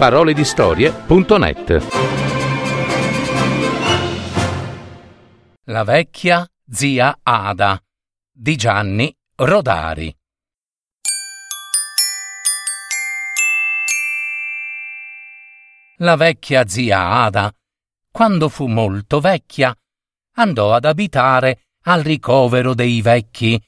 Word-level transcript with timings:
paroledistorie.net 0.00 1.86
La 5.64 5.84
vecchia 5.84 6.48
zia 6.66 7.18
Ada 7.22 7.78
di 8.32 8.56
Gianni 8.56 9.14
Rodari. 9.34 10.16
La 15.96 16.16
vecchia 16.16 16.66
zia 16.66 17.24
Ada, 17.24 17.54
quando 18.10 18.48
fu 18.48 18.68
molto 18.68 19.20
vecchia, 19.20 19.76
andò 20.36 20.72
ad 20.72 20.86
abitare 20.86 21.74
al 21.82 22.02
ricovero 22.02 22.72
dei 22.72 23.02
vecchi, 23.02 23.62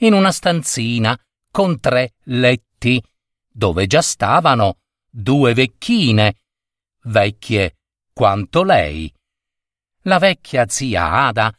in 0.00 0.12
una 0.12 0.32
stanzina 0.32 1.18
con 1.50 1.80
tre 1.80 2.12
letti, 2.24 3.02
dove 3.50 3.86
già 3.86 4.02
stavano 4.02 4.80
due 5.14 5.52
vecchine, 5.52 6.36
vecchie 7.02 7.76
quanto 8.14 8.62
lei. 8.62 9.12
La 10.04 10.18
vecchia 10.18 10.66
zia 10.66 11.26
Ada 11.26 11.54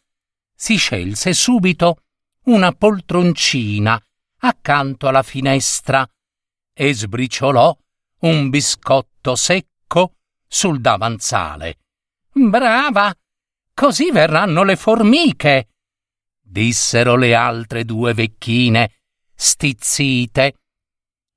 si 0.55 0.75
scelse 0.75 1.33
subito 1.33 2.03
una 2.45 2.71
poltroncina 2.71 4.01
accanto 4.39 5.07
alla 5.07 5.21
finestra 5.21 6.07
e 6.73 6.93
sbriciolò 6.93 7.77
un 8.21 8.49
biscotto 8.49 9.35
secco 9.35 10.15
sul 10.47 10.81
davanzale. 10.81 11.77
Brava! 12.31 13.15
Così 13.73 14.11
verranno 14.11 14.63
le 14.63 14.75
formiche! 14.75 15.67
dissero 16.41 17.15
le 17.15 17.33
altre 17.33 17.85
due 17.85 18.13
vecchine, 18.13 19.01
stizzite. 19.33 20.55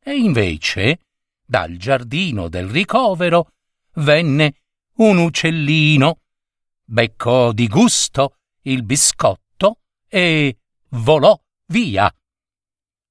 E 0.03 0.15
invece 0.15 1.06
dal 1.47 1.77
giardino 1.77 2.49
del 2.49 2.69
ricovero 2.69 3.53
venne 3.95 4.63
un 4.97 5.19
uccellino, 5.19 6.21
beccò 6.85 7.53
di 7.53 7.69
gusto 7.69 8.39
il 8.63 8.83
biscotto 8.83 9.79
e 10.09 10.59
volò 10.89 11.41
via. 11.67 12.13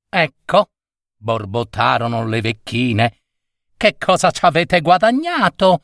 Ecco, 0.09 0.69
borbottarono 1.15 2.25
le 2.27 2.41
vecchine, 2.41 3.21
che 3.77 3.97
cosa 3.97 4.31
ci 4.31 4.45
avete 4.45 4.81
guadagnato? 4.81 5.83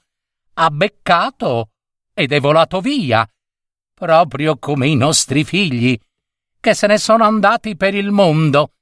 Ha 0.53 0.69
beccato 0.69 1.71
ed 2.13 2.31
è 2.31 2.39
volato 2.39 2.81
via, 2.81 3.27
proprio 3.93 4.57
come 4.57 4.87
i 4.87 4.95
nostri 4.95 5.43
figli, 5.43 5.97
che 6.59 6.73
se 6.73 6.87
ne 6.87 6.97
sono 6.97 7.23
andati 7.23 7.75
per 7.75 7.95
il 7.95 8.11
mondo, 8.11 8.73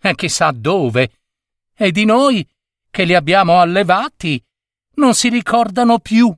e 0.00 0.14
chissà 0.14 0.50
dove, 0.52 1.20
e 1.74 1.90
di 1.90 2.04
noi 2.04 2.48
che 2.98 3.04
li 3.04 3.14
abbiamo 3.14 3.60
allevati 3.60 4.44
non 4.94 5.14
si 5.14 5.28
ricordano 5.28 6.00
più. 6.00 6.34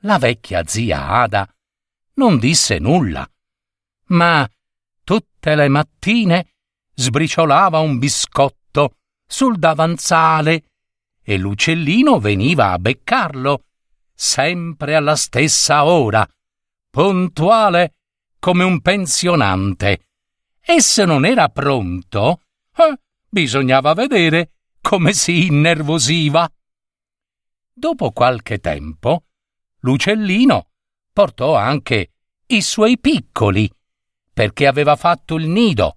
La 0.00 0.18
vecchia 0.18 0.66
zia 0.66 1.06
Ada 1.06 1.48
non 2.14 2.40
disse 2.40 2.80
nulla, 2.80 3.24
ma 4.06 4.44
tutte 5.04 5.54
le 5.54 5.68
mattine 5.68 6.54
sbriciolava 6.94 7.78
un 7.78 7.96
biscotto 7.98 8.96
sul 9.24 9.56
davanzale 9.56 10.64
e 11.22 11.38
l'uccellino 11.38 12.18
veniva 12.18 12.72
a 12.72 12.80
beccarlo 12.80 13.66
sempre 14.12 14.96
alla 14.96 15.14
stessa 15.14 15.84
ora, 15.84 16.28
puntuale 16.90 17.94
come 18.40 18.64
un 18.64 18.80
pensionante. 18.80 20.08
E 20.60 20.82
se 20.82 21.04
non 21.04 21.24
era 21.24 21.48
pronto, 21.50 22.40
eh, 22.74 22.98
bisognava 23.28 23.94
vedere 23.94 24.50
come 24.86 25.14
si 25.14 25.46
innervosiva. 25.46 26.48
Dopo 27.72 28.12
qualche 28.12 28.60
tempo, 28.60 29.24
l'uccellino 29.80 30.68
portò 31.12 31.56
anche 31.56 32.12
i 32.46 32.62
suoi 32.62 32.96
piccoli, 33.00 33.68
perché 34.32 34.68
aveva 34.68 34.94
fatto 34.94 35.34
il 35.34 35.48
nido, 35.48 35.96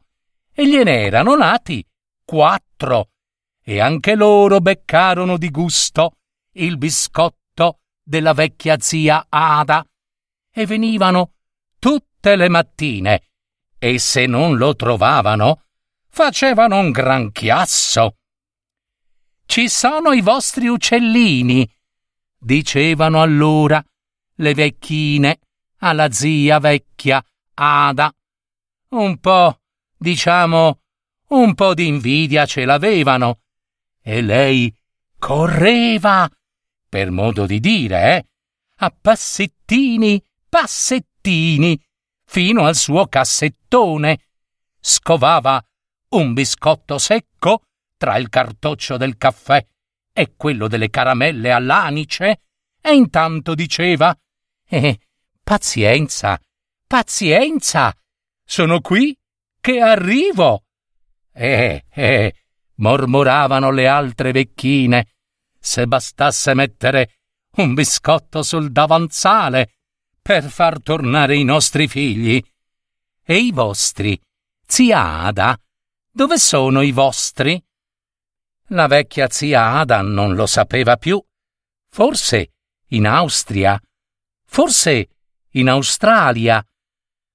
e 0.52 0.68
gliene 0.68 1.04
erano 1.04 1.36
nati 1.36 1.86
quattro, 2.26 3.12
e 3.62 3.80
anche 3.80 4.16
loro 4.16 4.60
beccarono 4.60 5.38
di 5.38 5.52
gusto 5.52 6.14
il 6.54 6.80
biscotto 6.80 7.82
della 8.02 8.34
vecchia 8.34 8.80
zia 8.80 9.28
Ada, 9.30 9.86
e 10.52 10.66
venivano 10.66 11.34
tutte 11.78 12.36
le 12.36 12.50
mattine, 12.50 13.22
e 13.78 14.00
se 14.00 14.26
non 14.26 14.58
lo 14.58 14.76
trovavano, 14.76 15.66
facevano 16.08 16.80
un 16.80 16.90
gran 16.90 17.32
chiasso 17.32 18.16
ci 19.50 19.68
sono 19.68 20.12
i 20.12 20.22
vostri 20.22 20.68
uccellini, 20.68 21.68
dicevano 22.38 23.20
allora 23.20 23.84
le 24.36 24.54
vecchine 24.54 25.40
alla 25.80 26.12
zia 26.12 26.60
vecchia 26.60 27.20
Ada. 27.56 28.14
Un 28.90 29.18
po', 29.18 29.60
diciamo, 29.98 30.82
un 31.30 31.56
po' 31.56 31.74
di 31.74 31.88
invidia 31.88 32.46
ce 32.46 32.64
l'avevano. 32.64 33.40
E 34.04 34.22
lei 34.22 34.72
correva, 35.18 36.30
per 36.88 37.10
modo 37.10 37.48
di 37.48 37.60
dire, 37.60 38.18
eh, 38.18 38.26
a 38.78 38.96
passettini, 39.02 40.24
passettini, 40.48 41.84
fino 42.24 42.66
al 42.66 42.76
suo 42.76 43.08
cassettone. 43.08 44.20
Scovava 44.80 45.60
un 46.10 46.34
biscotto 46.34 47.00
secco 47.00 47.64
tra 48.00 48.18
il 48.18 48.30
cartoccio 48.30 48.96
del 48.96 49.18
caffè 49.18 49.64
e 50.14 50.34
quello 50.38 50.70
delle 50.70 50.90
caramelle 50.90 51.52
all'anice, 51.52 52.44
e 52.82 52.96
intanto 52.96 53.54
diceva 53.54 54.18
Eh, 54.72 55.00
pazienza, 55.44 56.40
pazienza, 56.88 57.94
sono 58.46 58.80
qui 58.80 59.16
che 59.60 59.82
arrivo. 59.82 60.64
Eh, 61.34 61.84
eh, 61.90 62.34
mormoravano 62.76 63.70
le 63.70 63.88
altre 63.88 64.32
vecchine, 64.32 65.16
se 65.60 65.86
bastasse 65.86 66.54
mettere 66.54 67.16
un 67.58 67.74
biscotto 67.74 68.44
sul 68.44 68.72
davanzale 68.72 69.74
per 70.22 70.50
far 70.50 70.82
tornare 70.82 71.36
i 71.36 71.44
nostri 71.44 71.90
figli. 71.90 72.42
E 73.24 73.38
i 73.38 73.52
vostri, 73.52 74.18
zia 74.66 75.24
Ada, 75.24 75.60
dove 76.10 76.38
sono 76.38 76.82
i 76.82 76.92
vostri? 76.92 77.62
La 78.72 78.86
vecchia 78.86 79.30
zia 79.30 79.80
Ada 79.80 80.02
non 80.02 80.36
lo 80.36 80.46
sapeva 80.46 80.98
più. 80.98 81.24
Forse 81.90 82.52
in 82.90 83.08
Austria, 83.08 83.82
forse 84.46 85.10
in 85.54 85.70
Australia, 85.70 86.64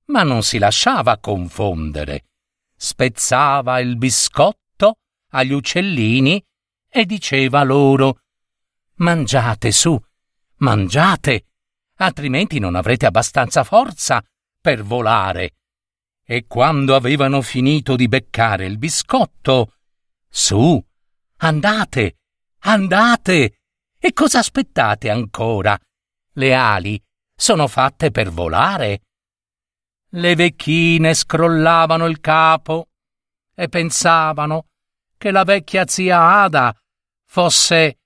ma 0.07 0.23
non 0.23 0.45
si 0.45 0.59
lasciava 0.59 1.19
confondere. 1.19 2.27
Spezzava 2.77 3.81
il 3.81 3.97
biscotto 3.97 4.99
agli 5.31 5.53
uccellini 5.53 6.45
e 6.89 7.05
diceva 7.05 7.65
loro 7.65 8.21
Mangiate 8.97 9.73
su, 9.73 10.01
mangiate, 10.59 11.47
altrimenti 11.97 12.61
non 12.61 12.77
avrete 12.77 13.07
abbastanza 13.07 13.65
forza 13.65 14.23
per 14.61 14.85
volare. 14.85 15.57
E 16.25 16.47
quando 16.47 16.95
avevano 16.95 17.43
finito 17.43 17.97
di 17.97 18.07
beccare 18.07 18.67
il 18.67 18.79
biscotto, 18.79 19.73
su, 20.29 20.81
Andate, 21.39 22.19
andate! 22.61 23.59
E 23.99 24.13
cosa 24.13 24.39
aspettate 24.39 25.11
ancora? 25.11 25.79
Le 26.35 26.55
ali 26.55 27.03
sono 27.35 27.67
fatte 27.69 28.11
per 28.11 28.31
volare. 28.31 29.03
Le 30.11 30.35
vecchine 30.35 31.15
scrollavano 31.15 32.07
il 32.07 32.21
capo 32.21 32.89
e 33.55 33.69
pensavano 33.69 34.67
che 35.17 35.31
la 35.31 35.45
vecchia 35.45 35.87
zia 35.87 36.43
Ada 36.43 36.75
fosse 37.27 37.99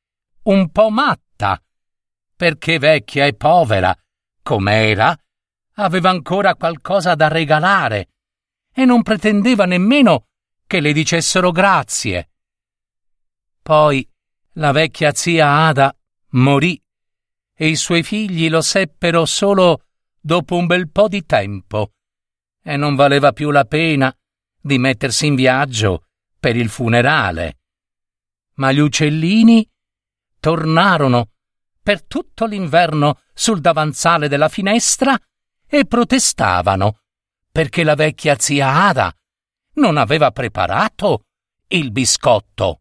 un 0.45 0.71
po' 0.71 0.89
matta, 0.89 1.63
perché 2.35 2.79
vecchia 2.79 3.27
e 3.27 3.35
povera, 3.35 3.95
com'era, 4.43 5.17
aveva 5.75 6.11
ancora 6.11 6.55
qualcosa 6.55 7.15
da 7.15 7.29
regalare 7.29 8.09
e 8.73 8.85
non 8.85 9.03
pretendeva 9.03 9.67
nemmeno 9.67 10.29
che 10.67 10.81
le 10.81 10.93
dicessero 10.93 11.51
grazie. 11.51 12.31
Poi 13.69 14.03
la 14.53 14.73
vecchia 14.73 15.13
zia 15.13 15.67
Ada 15.67 15.95
morì 16.31 16.83
e 17.55 17.69
i 17.69 17.77
suoi 17.77 18.03
figli 18.03 18.49
lo 18.49 18.63
seppero 18.63 19.27
solo 19.27 19.89
dopo 20.19 20.57
un 20.57 20.65
bel 20.65 20.89
po' 20.89 21.07
di 21.07 21.27
tempo 21.27 21.93
e 22.63 22.79
non 22.79 22.95
valeva 22.95 23.33
più 23.33 23.51
la 23.51 23.67
pena 23.67 24.11
di 24.59 24.79
mettersi 24.79 25.27
in 25.27 25.35
viaggio 25.35 26.07
per 26.41 26.57
il 26.57 26.71
funerale. 26.71 27.59
Ma 28.55 28.73
gli 28.73 28.79
uccellini 28.79 29.71
tornarono 30.41 31.33
per 31.83 32.05
tutto 32.05 32.47
l'inverno 32.47 33.21
sul 33.35 33.61
davanzale 33.61 34.29
della 34.29 34.49
finestra 34.49 35.15
e 35.67 35.85
protestavano 35.85 37.01
perché 37.53 37.85
la 37.85 37.95
vecchia 37.95 38.39
zia 38.39 38.87
Ada 38.87 39.15
non 39.75 39.99
aveva 39.99 40.31
preparato 40.31 41.27
il 41.67 41.93
biscotto. 41.93 42.81